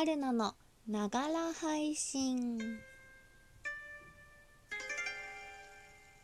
[0.00, 0.54] 春菜の
[0.88, 2.58] ながら配信。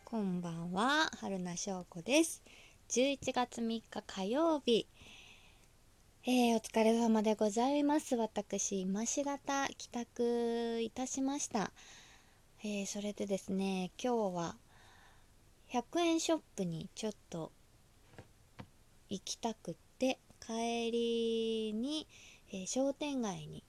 [0.03, 2.43] こんばんは春菜翔子です。
[2.89, 4.87] 11月3日火曜日。
[6.25, 8.17] えー、お疲れ様でございます。
[8.17, 11.71] 私今しがた帰宅いたしました、
[12.65, 14.57] えー、それでですね今日は
[15.71, 17.53] 100円ショップにちょっと
[19.11, 22.07] 行きたくって帰りに、
[22.53, 23.65] えー、商店街に、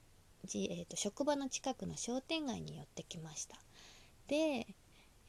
[0.45, 3.57] じえーと、職場の近くの商店街に寄ってきました。
[4.27, 4.67] で、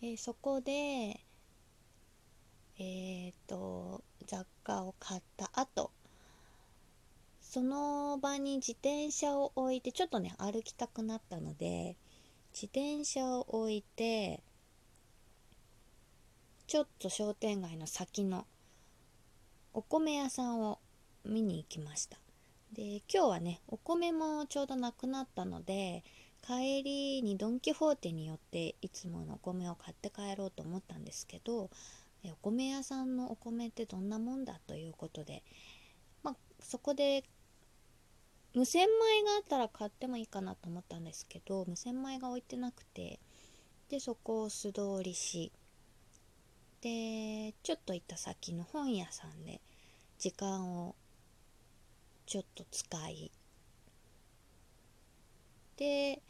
[0.02, 1.20] えー、そこで
[2.80, 5.91] えっ、と雑貨を買った後
[7.41, 11.96] その場に自転車を置いてちょっとね歩きたくなったので
[12.52, 14.42] 自転車を置いて
[16.69, 18.46] ちょっと商店街の先の
[19.72, 20.78] お米屋さんを
[21.24, 22.19] 見に行きました。
[22.72, 26.04] で今日はねお米もちょうどなくなったので
[26.47, 31.70] 帰りにドン・キホーテによっていつものお米を買って帰ろうと思ったんですけど
[32.24, 35.42] お米屋さんのお米ってどんなもんだということで、
[36.22, 37.24] まあ、そこで
[38.55, 43.20] 無洗米があったら買ってもいいかなと思ったんですけど無洗米が置いてなくて
[43.89, 45.52] でそこを素通りし
[46.80, 49.61] でちょっと行った先の本屋さんで
[50.19, 50.94] 時間を
[52.28, 53.30] ちょっと使い。
[55.78, 56.20] で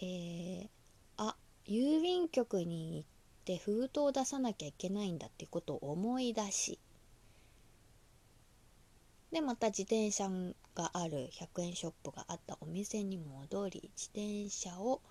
[0.00, 0.68] えー、
[1.16, 3.08] あ郵便局に行っ
[3.44, 6.80] て封筒を出さなきゃいけないんだっていうことを思い出し。
[9.30, 10.28] でまた自転車
[10.74, 15.02] がある100円ショップがあったお店に戻り自転車を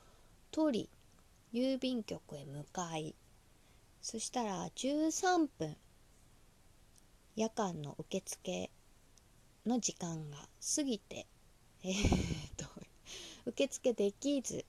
[0.52, 0.90] 取
[1.54, 3.16] り郵便局へ向かい。
[4.02, 5.78] そしたら13分
[7.36, 8.70] 夜間の受付
[9.66, 10.38] の時間が
[10.76, 11.26] 過ぎて
[11.84, 12.66] えー、っと
[13.46, 14.66] 受付できず、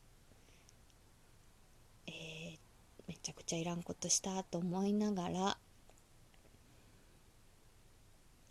[2.07, 2.59] えー、
[3.07, 5.59] めちゃくちゃいらんことしたと思いながら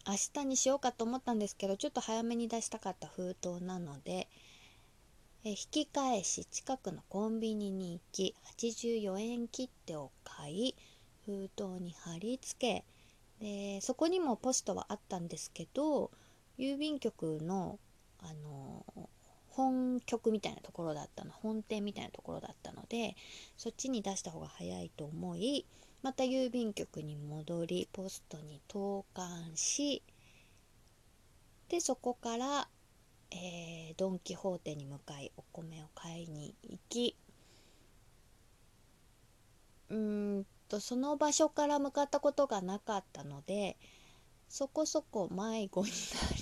[0.06, 4.28] 明日にしようかと思ったんですけどちょっと早めに出したかった封筒なので
[5.46, 10.76] え引き返し近くのコンビニに行き84円切手を買い
[11.26, 12.84] 封筒に貼り付
[13.40, 16.12] けでそこにもポストはあったんですけど
[16.58, 17.80] 郵便局の
[18.20, 18.86] あの
[19.50, 23.16] 本局みたいなところだったの本店みたいなところだったので
[23.58, 25.66] そっちに出した方が早いと思い
[26.02, 30.02] また郵便局に戻りポストに投函し
[31.70, 32.68] でそこから
[33.36, 37.18] えー、ドン・キホーテに向かいお米を買いに行き
[39.90, 43.78] うんとその場所から向かったことがなかったので
[44.50, 46.33] そこそこ迷子にな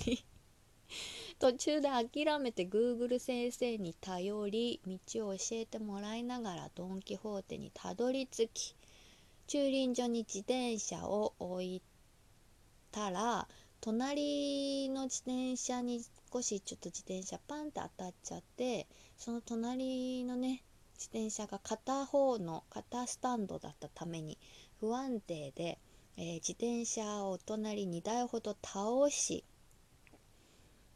[1.42, 8.76] 途中で諦めて Google 先生に頼り道を教えてもらいながらドン・キホーテにたどり着き
[9.48, 11.82] 駐輪場に自転車を置い
[12.92, 13.48] たら
[13.80, 18.86] 隣の自転車に少しちょっと自転車パンって当たっちゃって
[19.16, 20.62] その隣のね
[20.94, 24.38] 自転車が片方の片スタンドだったために
[24.78, 25.80] 不安定で、
[26.16, 29.42] えー、自転車を隣2台ほど倒し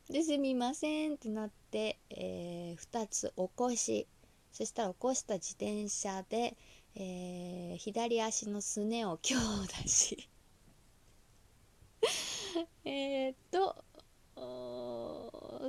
[0.09, 4.06] ですみませんってなって、えー、2つ起こし
[4.53, 6.56] そしたら起こした自転車で、
[6.94, 10.28] えー、左足のすねを強打し
[12.84, 13.84] えっと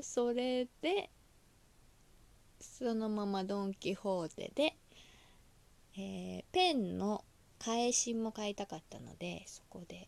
[0.03, 1.09] それで
[2.59, 4.77] そのままドン・キホーテで、
[5.97, 7.25] えー、ペンの
[7.57, 10.07] 返しも買いたかったのでそこで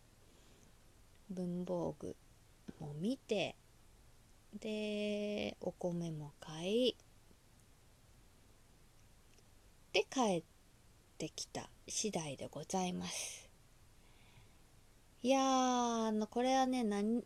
[1.30, 2.14] 文房具
[2.78, 3.56] も見て
[4.58, 6.96] でお米も買い
[9.92, 10.42] で帰っ
[11.18, 11.68] てきた。
[11.88, 13.48] 次第でございます。
[15.22, 17.22] いやーあのこれはね何今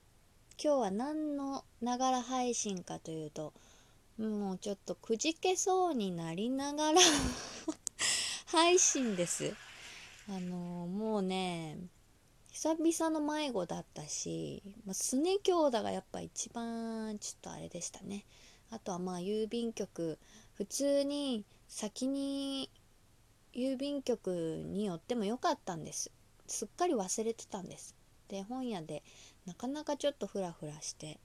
[0.58, 3.52] 日は何のながら配信かというと
[4.19, 7.00] もうちょっとくじけそうになりながら
[8.46, 9.54] 配信です。
[10.28, 11.76] あのもうね
[12.64, 18.25] 久々の迷子だったし、まあ、すね強打がやっぱ一番ちょっとあれでしたね。
[18.70, 20.19] あとはまあ郵便局
[20.55, 22.70] 普通に先に
[23.52, 24.31] 郵便局
[24.64, 26.11] に寄ってもよかったんです。
[26.46, 27.94] すっかり忘れてたんです。
[28.28, 29.02] で本屋で
[29.44, 31.20] なかなかちょっとフラフラして、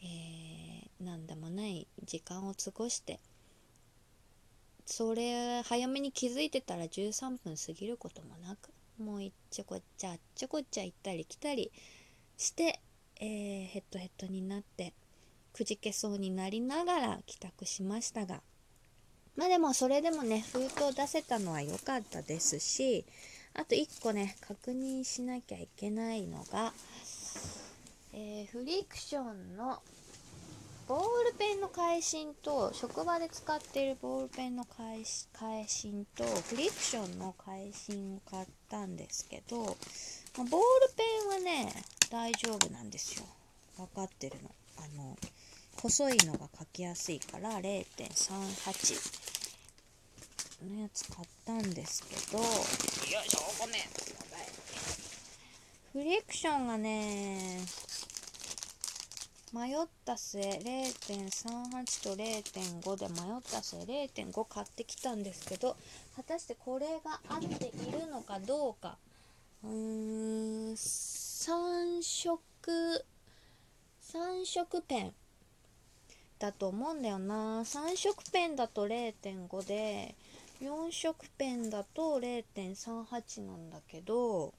[0.00, 3.18] えー、なんでもない時間を過ごして
[4.84, 8.70] それ早めに気づいてたら13分過ぎることもなく。
[8.98, 11.70] もういっちょこっちゃあっちょこっちゃ行ったり来たり
[12.36, 12.80] して、
[13.20, 14.94] えー、ヘッドヘッドになって
[15.52, 18.42] くじけそうになりながら帰宅しましたが
[19.36, 23.04] まあでもそれでもね封筒出せたのは良かったですし
[23.54, 26.72] あと1個ね確認しなきゃいけないのが、
[28.12, 29.80] えー、フリクションの
[30.88, 31.00] ボー
[31.32, 39.74] ルペンの返信と職場で使っているボールペンの返し返信とフリクションの返信を買ったんですけど、まあ、
[40.44, 40.56] ボール
[40.96, 41.72] ペンはね
[42.10, 43.26] 大丈夫なんですよ。
[43.76, 44.50] 分かってるの。
[44.78, 45.16] あの
[45.82, 49.26] 細いのが書きやすいから0.38
[50.72, 52.44] のやつ買ったんですけどよ
[53.24, 53.82] いしょごめん
[55.92, 57.58] フリクションがね
[59.52, 65.76] 迷った末0.38と0.5で迷った末0.5買ってきたんですけど
[66.16, 68.98] 果たしてこれが合っているのかどうか。
[69.64, 73.04] うーん3色
[74.12, 75.14] 3色ペン
[76.38, 77.60] だと思うんだよな。
[77.60, 80.14] 3色ペンだと0.5で
[80.60, 84.52] 4色ペンだと0.38なんだけど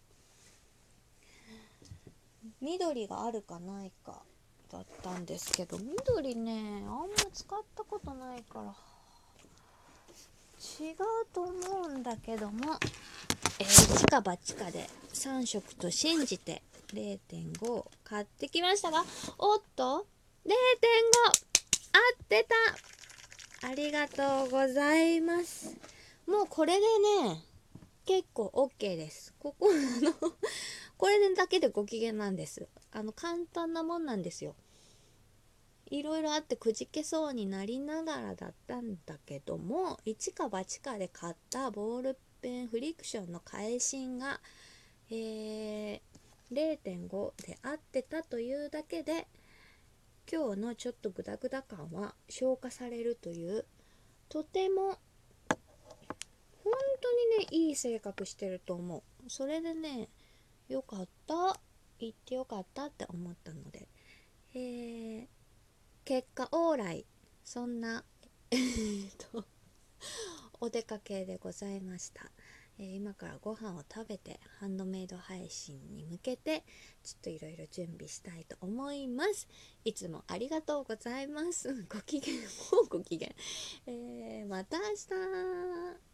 [2.62, 4.22] 緑があるかないか。
[4.72, 8.74] だったんですけど緑ねあんま使ったことないから
[10.80, 10.96] 違う
[11.34, 11.52] と思
[11.88, 12.78] うんだけども
[13.60, 16.62] えー、チカバチカで3色と信じて
[16.94, 19.04] 0.5買ってきましたが
[19.38, 20.06] おっと
[20.46, 20.52] 0.5
[21.94, 23.68] 合ってた。
[23.68, 25.76] ありがとうございます。
[26.28, 26.80] もうこれで
[27.26, 27.42] ね
[28.06, 29.34] 結構 OK です。
[29.40, 30.14] ここの
[30.98, 32.68] これだけでご機嫌なんです。
[32.92, 34.56] あの簡単なもんなんですよ。
[35.90, 44.42] いろいろあってくじけそうになりながらだったんだけども一か八かで買ったボールペンフリクションの返信が、
[45.10, 46.00] えー、
[46.52, 49.28] 0.5で合ってたというだけで
[50.30, 53.66] 今日のちょっとグダグダ感は消化されるという
[54.28, 55.00] とても
[56.66, 59.30] 本当にねいい性格してると思う。
[59.30, 60.10] それでね
[60.68, 61.60] よかった。
[62.00, 63.88] 行ってよかったって思ったので。
[64.54, 65.28] えー、
[66.06, 67.06] 結果オーライ
[67.44, 68.04] そんな
[68.50, 68.60] えっ
[69.32, 69.46] と
[70.60, 72.32] お出かけでございました、
[72.80, 76.64] えー、今からご飯を食べてハンドメイド配信に向けて
[77.04, 79.48] ちょっといろいろ準備したいと思います。
[79.84, 81.84] いつもありがとうございます。
[81.84, 82.36] ご機嫌
[82.72, 83.30] もうご機嫌、
[83.86, 86.07] えー、また明日。